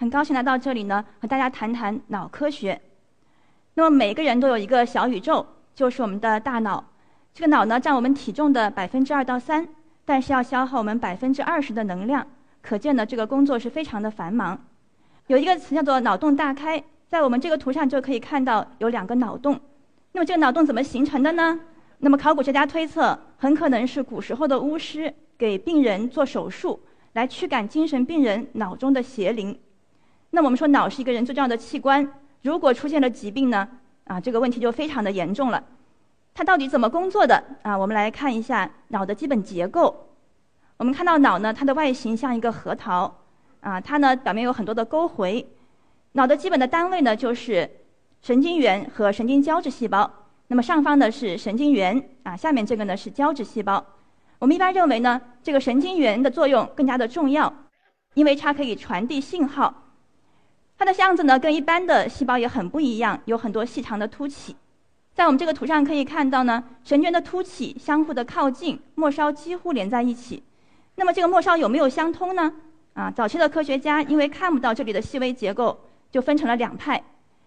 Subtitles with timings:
[0.00, 2.80] 很高兴来到这里呢，和大家谈谈脑科学。
[3.74, 5.44] 那么每个人都有一个小宇宙，
[5.74, 6.84] 就是我们的大脑。
[7.34, 9.66] 这个脑呢，占我们体重的百分之二到三，
[10.04, 12.24] 但是要消耗我们百分之二十的能量，
[12.62, 14.56] 可见呢，这个工作是非常的繁忙。
[15.26, 19.58] 有一个词叫做“脑洞大开”，在我们这个图上就可以看到有两个脑洞。
[20.12, 21.58] 那么这个脑洞怎么形成的呢？
[21.98, 26.78] 那么考古学家推测，很可能是古时候的巫师给病人做手术。
[27.14, 29.58] 来驱赶精神病人脑中的邪灵。
[30.30, 32.06] 那我们说脑是一个人最重要的器官，
[32.42, 33.66] 如果出现了疾病呢？
[34.04, 35.62] 啊，这个问题就非常的严重了。
[36.34, 37.42] 它到底怎么工作的？
[37.62, 40.08] 啊，我们来看一下脑的基本结构。
[40.76, 43.12] 我们看到脑呢，它的外形像一个核桃，
[43.60, 45.46] 啊，它呢表面有很多的沟回。
[46.12, 47.68] 脑的基本的单位呢就是
[48.22, 50.10] 神经元和神经胶质细胞。
[50.46, 53.84] 那么上方的是神经元，啊，下面这个呢是胶质细胞。
[54.38, 57.52] 我们一般认为呢，这个神经元的作用更加的重要，
[58.14, 59.74] 因为它可以传递信号。
[60.78, 64.54] 它的样子呢，跟一般的细胞也很不一样，有很多细长的凸起。
[65.12, 70.40] 在我们这个图上可以看到呢，神经的凸起相互的靠近，末梢几乎连在一起。
[70.94, 72.52] 那么这个末梢有没有相通呢？
[72.94, 75.80] 啊，早期的科学家因为看不到这里的细微结构，
[76.12, 77.02] 就分成了两派。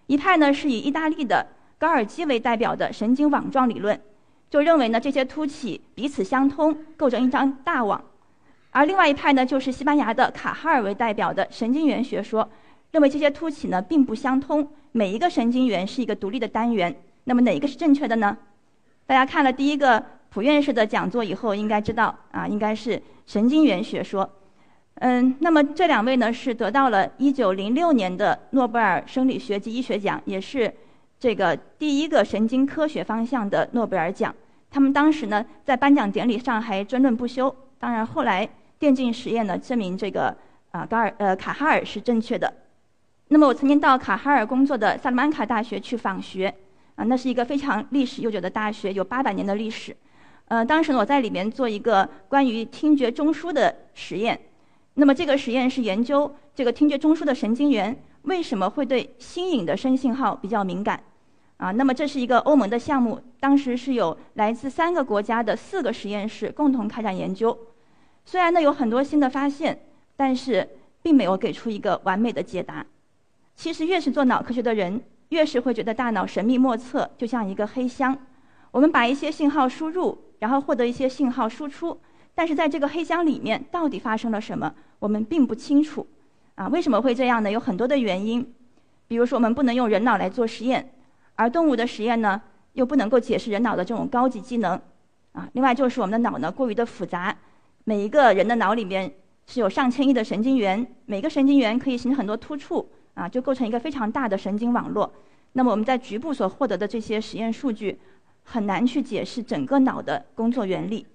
[0.08, 1.48] 一派呢是以意大利的
[1.80, 3.98] 高尔基为代表的神经网状理论。
[4.50, 7.98] 就认为呢，这些凸起彼此相通，构成一张大网；
[8.72, 12.50] 而另外一派呢，就是西班牙的卡哈尔为代表的神经元学说，
[12.92, 16.96] 认为这些凸起呢并不相通，每一个神经元是一个独立的单元。
[17.24, 18.38] 那么哪一个是正确的呢？
[19.06, 24.30] 大家看了第一个普院士的讲座以后，应该知道啊，应该是神经元学说。
[24.96, 30.74] 嗯，那么这两位呢是得到了1906年的诺贝尔生理学及医学奖，也是。
[31.20, 34.34] 这个第一个神经科学方向的诺贝尔奖，
[34.72, 37.56] 他们当时呢在颁奖典礼上还争论不休。
[37.78, 38.50] 当然后来
[38.80, 40.36] 电竞实验呢证明这个
[40.72, 42.52] 啊高尔呃卡哈尔是正确的。
[43.34, 46.54] 那么我曾经到卡哈尔工作的萨勒曼卡大学去访学，
[46.96, 49.96] 啊那是一个非常历史悠久的大学，有八百年的历史。
[50.50, 54.38] 呃当时我在里面做一个关于听觉中枢的实验。
[54.96, 61.02] 那么这个实验是研究这个听觉中枢的神经元为什么会对新颖的声信号比较敏感。
[61.56, 67.58] 啊，那么这是一个欧盟的项目，当时是有来自三个国家的四个实验室共同开展研究。
[68.26, 69.80] 虽然呢有很多新的发现，
[70.18, 70.68] 但是
[71.02, 72.86] 并没有给出一个完美的解答。
[73.62, 75.00] 其实越是做脑科学的人，
[75.30, 78.18] 越是会觉得大脑神秘莫测，就像一个黑箱。
[78.72, 81.96] 我们把一些信号输入，然后获得一些信号输出，
[82.34, 86.08] 但是在这个黑箱里面到底发生了什么，我们并不清楚。
[86.56, 87.52] 啊，为什么会这样呢？
[87.52, 88.52] 有很多的原因，
[89.08, 90.94] 比如说我们不能用人脑来做实验。
[91.36, 92.42] 而动物的实验呢，
[92.74, 94.72] 又不能够解释人脑的这种高级机能，
[95.34, 97.38] 啊，另外就是我们的脑呢过于的复杂，
[97.84, 99.14] 每一个人的脑里面
[99.46, 105.12] 是有上千亿的神经元，每个神经元可以形成很多突触，啊，就构成一个非常大的神经网络。
[105.54, 108.00] 那么我们在局部所获得的这些实验数据，
[108.44, 111.06] 很难去解释整个脑的工作原理。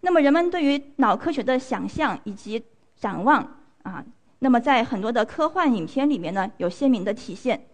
[0.00, 2.62] 那么人们对于脑科学的想象以及
[2.96, 4.04] 展望，啊，
[4.40, 7.66] 那么在很多的科幻影片里面呢，有鲜明的体现。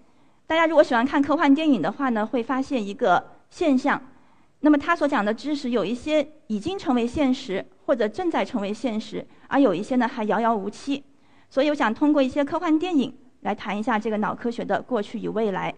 [0.46, 4.00] 大家如果喜欢看科幻电影的话呢，会发现一个现象，
[4.60, 11.02] 那么他所讲的知识有一些已经成为现实，或者正在成为现实，而有一些呢还遥遥无期。
[11.48, 15.72] 所以我想通过一些科幻电影来谈一下这个脑科学的过去与未来。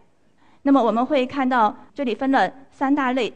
[0.63, 3.33] 那么我们会看到这里分了三大类，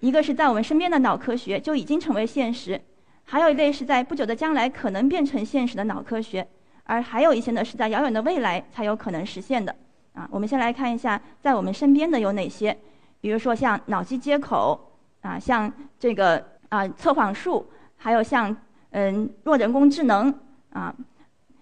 [0.00, 2.80] 一个是在我们身边的脑科学就已经成为现实，
[3.24, 6.46] 还有一类是在不久的将来可能变成现实的脑科学，
[6.84, 9.74] 而还有一些呢是在遥远的未来才有可能实现的。
[10.14, 12.76] 啊，我们先来看一下，在我们身边的有哪些，
[13.20, 14.80] 比如说像脑机接口，
[15.20, 17.64] 啊，像这个啊测谎术，
[17.96, 18.56] 还有像
[18.90, 20.32] 嗯弱人工智能，
[20.70, 20.94] 啊，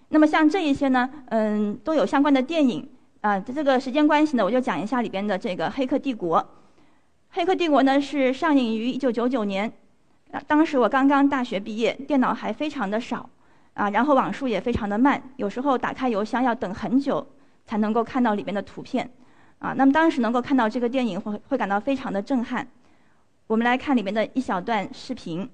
[0.09, 2.87] 那么像这一些呢，嗯，都有相关的电影，
[3.21, 6.39] 啊，这个时间关系呢，我就讲一下里边的这个《黑客帝国》。
[7.31, 9.71] 《黑客帝国》呢是上映于一九九九年，
[10.47, 13.29] 当时我刚刚大学毕业，电脑还非常的少，
[13.73, 17.25] 啊，然后网速也非常的慢，有时候打开邮箱要等很久。
[17.69, 19.11] 才能够看到里边的图片，
[19.59, 22.65] 啊，那么当时能够看到这个电影会会感到非常的震撼。
[23.45, 25.49] 我们来看里面的一小段视频。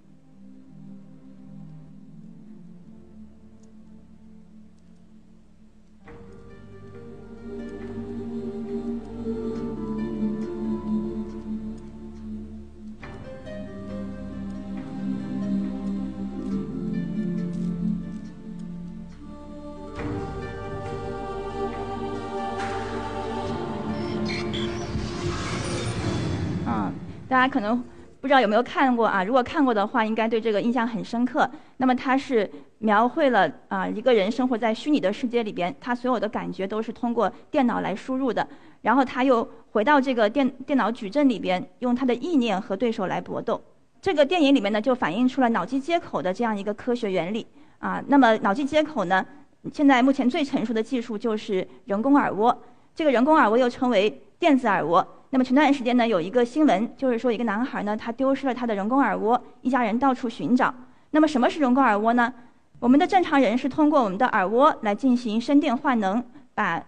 [27.34, 27.84] 大家可能
[28.22, 29.24] 不知道有没有看过啊？
[29.24, 31.50] 如果看过的话，应该对这个印象很深刻。
[31.78, 32.48] 那么它是
[32.78, 38.48] 描绘了啊一个人生活在虚拟的世界里边，他所有的感觉都是通过电脑来输入的，
[38.84, 43.60] 然后他又回到这个电电脑矩阵里边，用他的意念和对手来搏斗。
[44.00, 47.48] 这个电影里面呢，就反映出了脑机接口的这样一个科学原理
[47.80, 48.00] 啊。
[48.10, 49.26] 那么脑机接口呢，
[49.74, 52.56] 现在目前最成熟的技术就是人工耳蜗。
[52.94, 55.04] 这个人工耳蜗又称为电子耳蜗。
[55.34, 60.72] 那么前段时间呢，有一个新闻，就是说一个男孩呢，他丢失了他的人工耳蜗，一家人到处寻找。
[61.10, 62.32] 那么什么是人工耳蜗呢？
[62.78, 66.80] 我们的正常人是通过我们的耳蜗来进行声电换能，把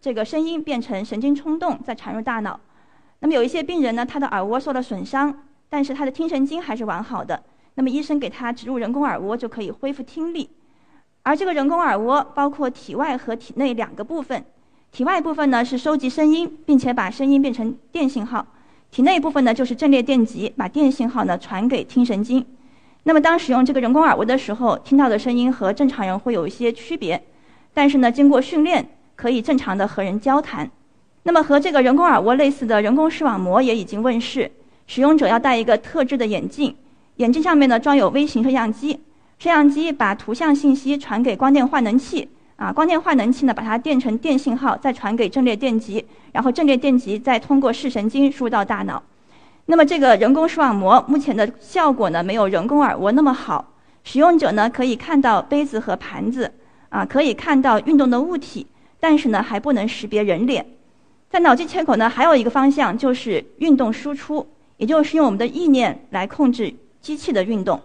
[0.00, 2.58] 这个声音变成神经冲动，再传入大脑。
[3.18, 7.42] 那么有一些病人呢，他的耳蜗受了损伤，但是他的听神经还是完好的。
[7.74, 10.48] 那么医生给他植入人工耳蜗，就可以恢复听力。
[11.24, 14.42] 而这个人工耳蜗包括体外和体内两个部分。
[14.92, 18.44] 体外部分呢是收集声音，并且把声音变成电信号；
[18.90, 22.44] 体内部分呢就是阵列电极，把电信号呢传给听神经。
[23.04, 27.22] 那么当使用这个人工耳蜗的时候，听到的声音和正常人会有一些区别，
[27.72, 28.84] 但是呢经过训练
[29.14, 30.68] 可以正常的和人交谈。
[31.22, 34.50] 那么和这个人工耳蜗类似的人工视网膜也已经问世，
[34.88, 36.74] 使用者要戴一个特制的眼镜，
[37.16, 38.94] 眼镜上面呢装有微型摄像机，
[39.38, 42.28] 摄像机把图像信息传给光电换能器。
[42.60, 49.02] 啊，光电换能器呢，把它电成电信号，再传给阵列电极，然后阵列电极再通过视神经输入到大脑。
[49.64, 53.72] 那么这个人工视网膜目前的效果呢，没有人工耳蜗那么好。
[54.04, 56.52] 使用者呢可以看到杯子和盘子，
[56.90, 58.66] 啊，可以看到运动的物体，
[59.00, 60.66] 但是呢还不能识别人脸。
[61.30, 64.46] 在脑机接口呢还有一个方向就是运动输出，
[64.76, 67.80] 也就是用我们的意念来控制机器的运动。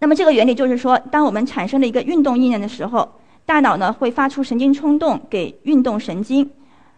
[0.00, 3.08] 那么这个原理就是说，当我们产生了一个运动意念的时候。
[3.50, 6.48] 大脑呢会发出神经冲动给运动神经，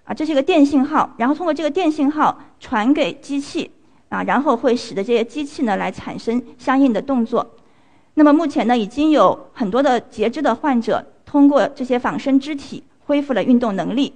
[0.05, 3.71] 啊，这是一个电信号，然后通过这个电信号传给机器，
[4.11, 7.55] 啊，然后会使得这些机器呢来产生相应的动作。
[8.13, 14.13] 那么目前呢已经有很多的截肢的患者通过这些仿生肢体恢复了运动能力。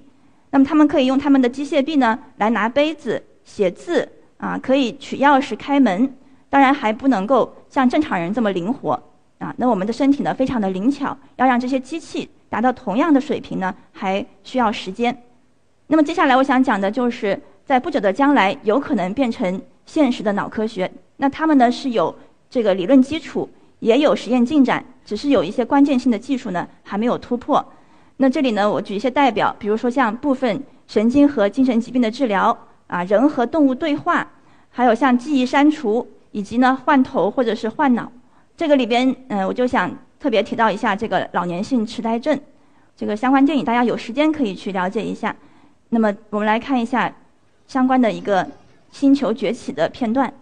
[0.50, 4.06] 那么他们可以用他们的机械臂呢来拿杯子、写字，
[4.36, 6.14] 啊，可以取钥匙开门，
[6.50, 9.02] 当然还不能够像正常人这么灵活。
[9.38, 15.16] 啊，那我们的身体呢非常的灵巧，要让这些机器达到同样的水平呢，还需要时间。
[15.88, 20.90] 那么接下来我想讲的就是在不久的将来有可能变成现实的脑科学。
[21.18, 22.14] 那他们呢是有
[22.48, 23.48] 这个理论基础，
[23.80, 27.64] 也有实验进展，只是有一些关键性的技术呢还没有突破。
[28.16, 32.56] 那这里呢我举一些代表，比如说像部分神经和精神疾病的治疗
[32.86, 34.26] 啊，人和动物对话，
[34.70, 38.10] 还有像记忆删除，以及呢换头或者是换脑。
[38.56, 42.40] 这个里边，嗯，我就想特别提到一下这个老年性痴呆症，
[42.96, 45.36] 这个相关电影，大家有时间可以去了解一下。
[45.90, 47.14] 那么，我们来看一下
[47.66, 48.42] 相关的一个
[48.90, 50.32] 《星球崛起》的片段。